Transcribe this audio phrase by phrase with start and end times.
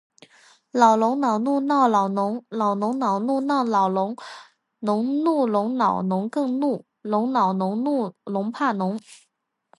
[0.71, 4.15] 老龙恼怒闹老农，老农恼怒闹老龙。
[4.79, 8.99] 农怒龙恼农更怒，龙恼农怒龙怕农。